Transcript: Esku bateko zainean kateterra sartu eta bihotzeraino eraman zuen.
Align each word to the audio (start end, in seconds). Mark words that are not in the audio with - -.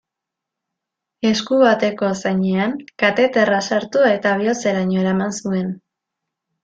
Esku 1.31 1.59
bateko 1.63 2.09
zainean 2.29 2.73
kateterra 3.03 3.61
sartu 3.67 4.03
eta 4.15 4.33
bihotzeraino 4.41 5.01
eraman 5.05 5.37
zuen. 5.43 5.71